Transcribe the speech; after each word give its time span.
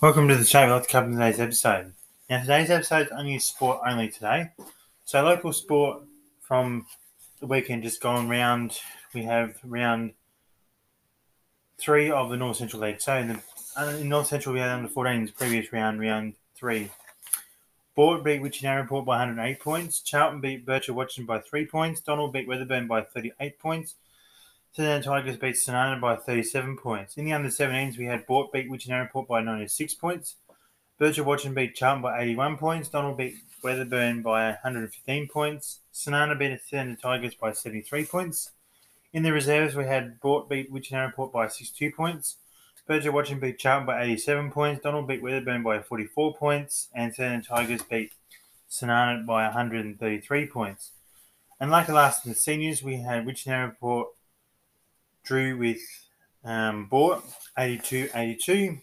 Welcome 0.00 0.28
to 0.28 0.36
the 0.36 0.44
show. 0.44 0.60
I'd 0.60 0.70
like 0.70 0.84
to 0.84 0.88
cover 0.88 1.10
today's 1.10 1.40
episode. 1.40 1.92
Now, 2.30 2.40
today's 2.40 2.70
episode 2.70 3.06
is 3.06 3.12
only 3.12 3.36
sport 3.40 3.80
only 3.84 4.08
today. 4.08 4.50
So, 5.04 5.24
local 5.24 5.52
sport 5.52 6.04
from 6.40 6.86
the 7.40 7.48
weekend 7.48 7.82
just 7.82 8.00
gone 8.00 8.28
round. 8.28 8.78
We 9.12 9.24
have 9.24 9.56
round 9.64 10.12
three 11.78 12.12
of 12.12 12.30
the 12.30 12.36
North 12.36 12.58
Central 12.58 12.82
League. 12.82 13.00
So, 13.00 13.16
in, 13.16 13.26
the, 13.26 13.42
uh, 13.76 13.88
in 13.88 14.08
North 14.08 14.28
Central, 14.28 14.52
we 14.52 14.60
had 14.60 14.70
under 14.70 14.88
14's 14.88 15.32
previous 15.32 15.72
round, 15.72 15.98
round 15.98 16.34
three. 16.54 16.92
Boort 17.96 18.22
beat 18.22 18.40
Witchy-Narraport 18.40 19.04
by 19.04 19.18
108 19.18 19.58
points. 19.58 19.98
Charlton 19.98 20.40
beat 20.40 20.64
Birchip-Watchem 20.64 21.26
by 21.26 21.40
3 21.40 21.66
points. 21.66 22.00
Donald 22.00 22.32
beat 22.32 22.46
Wedderburn 22.46 22.86
by 22.86 23.02
38 23.02 23.58
points. 23.58 23.96
Then 24.76 25.02
Tigers 25.02 25.36
beat 25.36 25.56
Sonana 25.56 26.00
by 26.00 26.14
37 26.16 26.76
points. 26.76 27.16
In 27.16 27.24
the 27.24 27.32
under 27.32 27.48
17s, 27.48 27.98
we 27.98 28.04
had 28.04 28.26
Boort 28.26 28.52
beat 28.52 28.70
Witchy-Narraport 28.70 29.26
by 29.26 29.40
96 29.40 29.94
points. 29.94 30.36
Birchip-Watchem 31.00 31.54
beat 31.54 31.74
Charlton 31.74 32.02
by 32.02 32.20
81 32.20 32.58
points. 32.58 32.88
Donald 32.88 33.16
beat 33.16 33.36
Wedderburn 33.62 34.22
by 34.22 34.48
115 34.48 35.28
points. 35.28 35.80
Sonana 35.92 36.38
beat 36.38 36.60
the 36.70 36.96
Tigers 37.00 37.34
by 37.34 37.52
73 37.52 38.04
points. 38.04 38.50
In 39.12 39.22
the 39.24 39.32
reserves, 39.32 39.74
we 39.74 39.86
had 39.86 40.20
Boort 40.20 40.48
beat 40.48 40.70
Witchy-Narraport 40.70 41.32
by 41.32 41.48
62 41.48 41.94
points. 41.96 42.36
Birchip-Watchem 42.88 43.40
beat 43.40 43.58
Charlton 43.58 43.86
by 43.86 44.02
87 44.02 44.50
points. 44.50 44.82
Donald 44.82 45.08
beat 45.08 45.22
Wedderburn 45.22 45.62
by 45.62 45.80
44 45.80 46.34
points. 46.36 46.88
And 46.94 47.14
Southern 47.14 47.42
Tigers 47.42 47.82
beat 47.82 48.12
Sonana 48.70 49.26
by 49.26 49.44
133 49.44 50.46
points. 50.46 50.92
And 51.60 51.70
like 51.70 51.86
the 51.86 51.94
last 51.94 52.24
in 52.24 52.32
the 52.32 52.38
seniors, 52.38 52.82
we 52.82 52.96
had 52.96 53.26
Witchy-Narraport 53.26 54.06
drew 55.28 55.58
with 55.58 55.82
um, 56.42 56.88
Boort 56.90 57.22
82 57.58 58.08
82. 58.14 58.78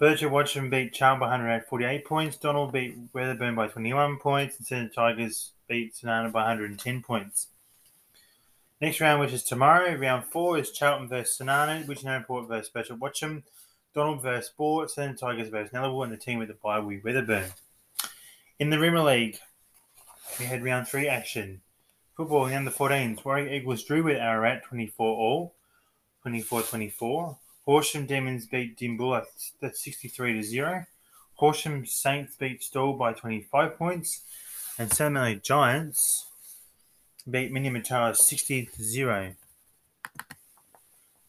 Birchip-Watchem 0.00 0.70
beat 0.70 0.94
Charlton 0.94 1.20
by 1.20 1.26
148 1.26 2.06
points. 2.06 2.36
Donald 2.38 2.72
beat 2.72 2.96
Wedderburn 3.12 3.54
by 3.54 3.66
21 3.68 4.16
points. 4.16 4.56
And 4.56 4.66
Centre 4.66 4.94
Tigers 4.94 5.52
beat 5.68 5.94
Sonana 5.94 6.32
by 6.32 6.40
110 6.40 7.02
points. 7.02 7.48
Next 8.80 9.02
round, 9.02 9.20
which 9.20 9.34
is 9.34 9.42
tomorrow, 9.42 9.94
round 9.94 10.24
four, 10.24 10.56
is 10.56 10.72
Charlton 10.72 11.06
versus 11.06 11.36
Sonana, 11.38 11.86
Witchy-Narraport 11.86 12.48
versus 12.48 12.70
Birchip-Watchem, 12.74 13.42
Donald 13.94 14.22
versus 14.22 14.50
Boort, 14.58 14.88
Centre 14.88 15.18
Tigers 15.18 15.50
versus 15.50 15.74
Nullawil, 15.74 16.04
and 16.04 16.12
the 16.14 16.16
team 16.16 16.38
with 16.38 16.48
the 16.48 16.54
bye 16.54 16.80
we 16.80 16.98
Wedderburn. 17.04 17.50
In 18.58 18.70
the 18.70 18.78
Wimmera 18.78 19.04
League, 19.04 19.38
we 20.38 20.46
had 20.46 20.64
round 20.64 20.88
three 20.88 21.06
action. 21.06 21.60
Football 22.20 22.48
in 22.48 22.66
the 22.66 22.70
under 22.70 22.70
14s. 22.70 23.24
Warrack 23.24 23.50
Eagles 23.50 23.82
drew 23.82 24.02
with 24.02 24.18
Ararat 24.18 24.64
24 24.64 25.06
all, 25.06 25.54
24 26.20 26.60
24. 26.64 27.38
Horsham 27.64 28.04
Demons 28.04 28.44
beat 28.44 28.76
Dimboola 28.76 29.24
63 29.72 30.34
to 30.34 30.42
0. 30.42 30.84
Horsham 31.36 31.86
Saints 31.86 32.36
beat 32.36 32.62
Stawell 32.62 32.92
by 32.92 33.14
25 33.14 33.78
points. 33.78 34.20
And 34.78 34.92
Samuel 34.92 35.40
Giants 35.42 36.26
beat 37.24 37.54
Minyip-Murtoa 37.54 38.14
60 38.14 38.66
to 38.66 38.84
0. 38.84 39.34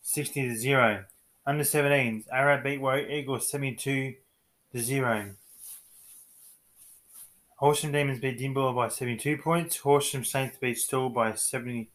60 0.02 0.50
to 0.50 0.56
0. 0.58 1.06
Under 1.46 1.64
17s, 1.64 2.26
Ararat 2.34 2.66
beat 2.66 2.82
Warrack 2.82 3.10
Eagles 3.10 3.50
72 3.50 4.16
to 4.74 4.78
0. 4.82 5.36
Horsham 7.62 7.92
Demons 7.92 8.18
beat 8.18 8.40
Dimboola 8.40 8.76
by 8.76 8.88
72 8.88 9.38
points. 9.38 9.78
Horsham 9.78 10.26
Saints 10.26 10.58
beat 10.58 10.80
Stawell 10.80 11.12
by 11.12 11.36
70 11.36 11.92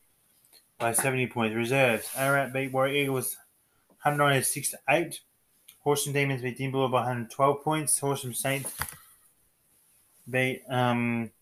by 0.78 0.92
70 0.92 1.26
points. 1.26 1.56
Reserves. 1.56 2.08
Ararat 2.16 2.52
beat 2.52 2.72
Warrack 2.72 2.92
Eagles 2.92 3.36
196 4.02 4.70
to 4.70 4.78
8. 4.88 5.20
Horsham 5.80 6.12
Demons 6.12 6.40
beat 6.40 6.56
Dimboola 6.56 6.88
by 6.88 6.98
112 6.98 7.64
points. 7.64 7.98
Horsham 7.98 8.32
Saints 8.32 8.72
beat 10.30 10.62
um, 10.70 11.32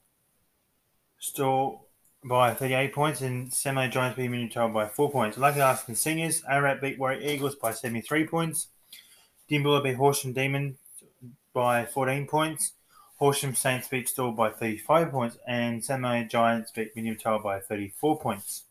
Stawell 1.18 1.84
by 2.24 2.54
38 2.54 2.94
points. 2.94 3.20
And 3.20 3.52
Semi 3.52 3.88
Giants 3.88 4.16
beat 4.16 4.30
Minutile 4.30 4.72
by 4.72 4.86
4 4.86 5.10
points. 5.10 5.36
Lucky 5.36 5.60
Aston 5.60 5.96
Seniors. 5.96 6.42
Ararat 6.48 6.80
beat 6.80 6.98
Warrack 6.98 7.20
Eagles 7.20 7.56
by 7.56 7.72
73 7.72 8.26
points. 8.26 8.68
Dimboola 9.50 9.84
beat 9.84 9.96
Horsham 9.96 10.32
Demons 10.32 10.78
by 11.52 11.84
14 11.84 12.26
points. 12.26 12.72
Horsham 13.16 13.54
Saints 13.54 13.86
beat 13.86 14.08
Stawell 14.08 14.32
by 14.32 14.50
35 14.50 15.10
points, 15.10 15.38
and 15.46 15.84
Samoa 15.84 16.24
Giants 16.24 16.72
beat 16.72 16.96
Minutile 16.96 17.42
by 17.42 17.60
34 17.60 18.18
points. 18.18 18.64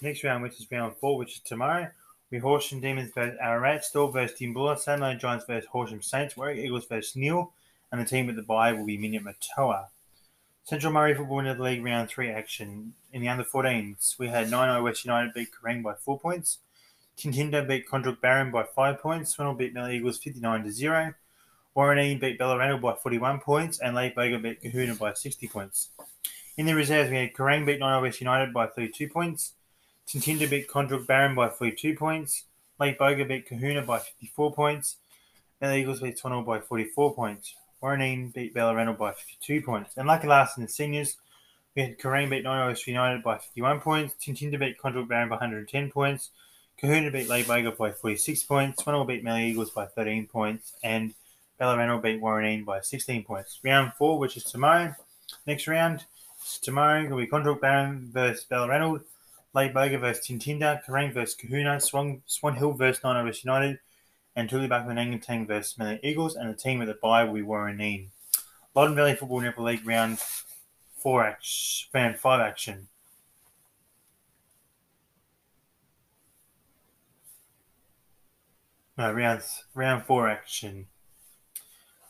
Next 0.00 0.22
round, 0.22 0.42
which 0.42 0.60
is 0.60 0.70
round 0.70 0.96
four, 0.96 1.16
which 1.16 1.34
is 1.34 1.40
tomorrow, 1.40 1.90
we 2.30 2.38
Horsham 2.38 2.80
Demons 2.80 3.10
versus 3.12 3.36
uh, 3.40 3.44
Ararat, 3.44 3.84
Stawell 3.84 4.12
versus 4.12 4.38
Dimboola, 4.38 4.78
Samoa 4.78 5.16
Giants 5.16 5.44
versus 5.44 5.68
Horsham 5.70 6.02
Saints, 6.02 6.36
Warrack 6.36 6.56
Eagles 6.56 6.86
versus 6.86 7.16
Nhill, 7.16 7.52
and 7.90 8.00
the 8.00 8.04
team 8.04 8.26
with 8.26 8.36
the 8.36 8.42
bye 8.42 8.72
will 8.72 8.86
be 8.86 8.96
Minyip-Murtoa. 8.96 9.88
Central 10.64 10.92
Murray 10.92 11.14
Football 11.14 11.36
Winter 11.36 11.60
League 11.60 11.84
round 11.84 12.08
three 12.08 12.30
action. 12.30 12.94
In 13.12 13.20
the 13.20 13.28
under 13.28 13.44
14s, 13.44 14.18
we 14.18 14.28
had 14.28 14.50
9 14.50 14.82
West 14.82 15.04
United 15.04 15.34
beat 15.34 15.48
Kerang 15.52 15.82
by 15.82 15.94
4 15.94 16.20
points. 16.20 16.58
Tyntynder 17.18 17.66
beat 17.66 17.88
Koondrook-Barham 17.88 18.52
by 18.52 18.62
5 18.62 19.00
points. 19.00 19.32
Swindle 19.32 19.54
beat 19.54 19.74
Mallee 19.74 19.96
Eagles 19.96 20.18
59 20.18 20.64
to 20.64 20.70
0. 20.70 21.14
Woorinen 21.76 22.20
beat 22.20 22.38
Balranald 22.38 22.82
by 22.82 22.94
41 22.94 23.40
points, 23.40 23.78
and 23.78 23.94
Lake 23.94 24.14
Boga 24.14 24.42
beat 24.42 24.62
Cohuna 24.62 24.98
by 24.98 25.14
60 25.14 25.48
points. 25.48 25.88
In 26.58 26.66
the 26.66 26.74
reserves, 26.74 27.10
we 27.10 27.16
had 27.16 27.32
Kerang 27.32 27.64
beat 27.64 27.80
Nine 27.80 28.02
West 28.02 28.20
United 28.20 28.52
by 28.52 28.66
32 28.66 29.08
points. 29.08 29.54
Tyntynder 30.06 30.50
beat 30.50 30.68
Koondrook-Barham 30.68 31.34
by 31.34 31.48
42 31.48 31.96
points. 31.96 32.44
Lake 32.78 32.98
Boga 32.98 33.26
beat 33.26 33.48
Cohuna 33.48 33.86
by 33.86 34.00
54 34.00 34.52
points. 34.52 34.96
And 35.62 35.72
the 35.72 35.76
Eagles 35.76 36.00
beat 36.00 36.18
Swan 36.18 36.34
Hill 36.34 36.42
by 36.42 36.60
44 36.60 37.14
points. 37.14 37.54
Woorinen 37.82 38.34
beat 38.34 38.54
Balranald 38.54 38.98
by 38.98 39.12
52 39.12 39.62
points. 39.62 39.96
And 39.96 40.06
lucky 40.06 40.26
last 40.26 40.58
in 40.58 40.64
the 40.64 40.68
seniors, 40.68 41.16
we 41.74 41.82
had 41.82 41.98
Kerang 41.98 42.28
beat 42.28 42.44
Nine 42.44 42.66
West 42.68 42.86
United 42.86 43.22
by 43.22 43.38
51 43.38 43.80
points. 43.80 44.14
Tyntynder 44.22 44.58
beat 44.58 44.78
Koondrook-Barham 44.78 45.30
by 45.30 45.36
110 45.36 45.90
points. 45.90 46.28
Kahuna 46.78 47.10
beat 47.10 47.30
Lake 47.30 47.46
Boga 47.46 47.74
by 47.74 47.92
46 47.92 48.42
points. 48.42 48.82
Swan 48.82 48.94
Hill 48.94 49.04
beat 49.06 49.24
Mallee 49.24 49.46
Eagles 49.46 49.70
by 49.70 49.86
13 49.86 50.26
points. 50.26 50.74
And 50.82 51.14
Balranald 51.60 52.02
beat 52.02 52.20
Woorinen 52.20 52.64
by 52.64 52.80
16 52.80 53.24
points. 53.24 53.58
Round 53.64 53.92
four, 53.94 54.18
which 54.18 54.36
is 54.36 54.44
tomorrow. 54.44 54.94
Next 55.46 55.66
round 55.66 56.04
tomorrow. 56.60 57.08
Will 57.08 57.18
be 57.18 57.26
Koondrook-Barham 57.26 58.10
versus 58.12 58.46
Balranald, 58.50 59.02
Boga 59.54 60.00
versus 60.00 60.26
Tyntynder, 60.26 60.84
Kerang 60.84 61.12
versus 61.12 61.36
Cohuna, 61.36 61.80
Swan, 61.80 62.22
Swan 62.26 62.56
Hill 62.56 62.72
versus 62.72 63.04
Nine 63.04 63.32
United, 63.44 63.78
and 64.34 64.48
Tooleybuc 64.48 64.86
Manangatang 64.86 65.46
versus 65.46 65.72
Smelly 65.72 66.00
Eagles, 66.02 66.34
and 66.34 66.50
the 66.50 66.56
team 66.56 66.80
at 66.80 66.88
the 66.88 66.94
bye 66.94 67.24
will 67.24 67.34
be 67.34 67.42
Woorinen. 67.42 68.08
Loddon 68.74 68.96
Valley 68.96 69.14
Football 69.14 69.42
Netball 69.42 69.64
League 69.64 69.86
round 69.86 70.18
four 70.96 71.24
action, 71.24 71.88
round 71.92 72.16
five 72.16 72.40
action. 72.40 72.88
No, 78.96 79.12
round 79.12 79.42
round 79.74 80.04
four 80.04 80.28
action. 80.28 80.86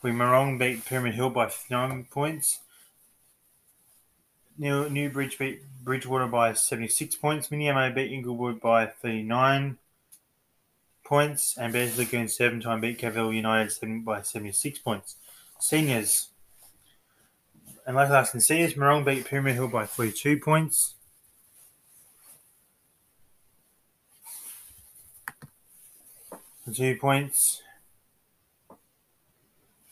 We 0.03 0.11
Marong 0.11 0.59
beat 0.59 0.83
Pyramid 0.83 1.13
Hill 1.13 1.29
by 1.29 1.45
59 1.45 2.07
points. 2.11 2.59
New 4.57 4.89
Newbridge 4.89 5.39
beat 5.39 5.61
Bridgewater 5.81 6.27
by 6.27 6.51
76 6.51 7.15
points. 7.15 7.47
Mitiamo 7.47 7.95
beat 7.95 8.11
Inglewood 8.11 8.59
by 8.59 8.85
39 8.85 9.77
points. 11.05 11.57
And 11.57 11.71
Bears 11.71 11.97
Lagoon 11.97 12.27
7 12.27 12.59
time 12.59 12.81
beat 12.81 12.99
Calivil 12.99 13.33
United 13.33 14.03
by 14.03 14.21
76 14.21 14.79
points. 14.79 15.15
Seniors. 15.57 16.27
And 17.87 17.95
like 17.95 18.09
last 18.09 18.35
in 18.35 18.41
seniors, 18.41 18.73
Marong 18.73 19.05
beat 19.05 19.23
Pyramid 19.23 19.55
Hill 19.55 19.69
by 19.69 19.85
42 19.85 20.37
points. 20.39 20.95
Two 26.73 26.97
points. 26.97 27.61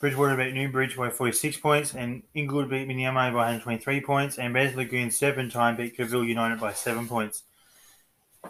Bridgewater 0.01 0.36
beat 0.36 0.56
Newbridge 0.56 0.98
by 0.98 1.12
46 1.12 1.57
points, 1.57 1.94
and 1.94 2.24
Inglewood 2.33 2.71
beat 2.71 2.88
Mitiamo 2.88 3.13
by 3.13 3.31
123 3.33 4.01
points, 4.01 4.39
and 4.39 4.51
Res 4.51 4.75
Lagoon 4.75 5.12
Serpentine 5.12 5.77
beat 5.77 5.95
Calivil 5.95 6.27
United 6.27 6.59
by 6.59 6.74
7 6.74 7.07
points. 7.07 7.44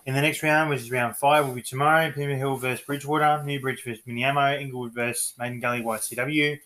In 0.06 0.14
the 0.14 0.22
next 0.22 0.42
round, 0.44 0.70
which 0.70 0.80
is 0.80 0.90
round 0.90 1.18
5, 1.18 1.46
will 1.46 1.54
be 1.54 1.62
tomorrow 1.62 2.10
Pima 2.10 2.38
Hill 2.38 2.56
versus 2.56 2.86
Bridgewater, 2.86 3.44
Newbridge 3.46 3.84
versus 3.84 4.02
Mitiamo, 4.08 4.62
Inglewood 4.62 4.94
versus 4.94 5.34
Maiden 5.38 5.60
Gully 5.60 5.82
YCW, 5.82 6.58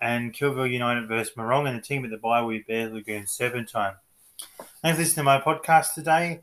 and 0.00 0.32
Calivil 0.32 0.70
United 0.70 1.08
versus 1.08 1.34
Marong, 1.34 1.68
and 1.68 1.76
the 1.76 1.82
team 1.82 2.04
at 2.04 2.12
the 2.12 2.16
bye 2.16 2.40
will 2.40 2.50
be 2.50 2.60
Bear 2.60 2.90
Lagoon 2.90 3.26
Serpentine. 3.26 3.94
Thanks 4.82 4.96
for 4.96 5.02
listening 5.02 5.14
to 5.14 5.22
my 5.24 5.40
podcast 5.40 5.94
today. 5.94 6.42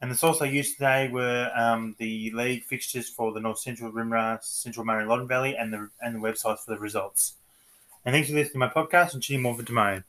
And 0.00 0.10
the 0.10 0.14
source 0.14 0.40
I 0.40 0.46
used 0.46 0.74
today 0.74 1.08
were 1.08 1.50
um, 1.54 1.94
the 1.98 2.30
league 2.30 2.64
fixtures 2.64 3.08
for 3.08 3.32
the 3.32 3.40
North 3.40 3.58
Central, 3.58 3.92
Wimmera, 3.92 4.42
Central 4.42 4.86
Murray, 4.86 5.04
Loddon 5.04 5.28
Valley, 5.28 5.56
and 5.56 5.72
the 5.72 5.90
and 6.00 6.14
the 6.14 6.18
websites 6.18 6.60
for 6.60 6.74
the 6.74 6.78
results. 6.78 7.34
And 8.04 8.14
thanks 8.14 8.28
for 8.28 8.34
listening 8.34 8.52
to 8.52 8.58
my 8.58 8.68
podcast, 8.68 9.12
and 9.12 9.22
tune 9.22 9.36
in 9.36 9.42
more 9.42 9.54
for 9.54 9.62
tomorrow. 9.62 10.02